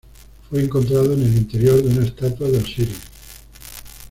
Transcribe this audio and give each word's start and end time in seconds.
Fue 0.49 0.63
encontrado 0.63 1.13
en 1.13 1.21
el 1.21 1.37
interior 1.37 1.79
de 1.83 1.89
una 1.95 2.07
estatua 2.07 2.47
de 2.49 2.57
Osiris. 2.57 2.97